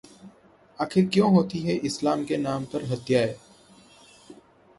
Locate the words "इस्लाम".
1.81-2.23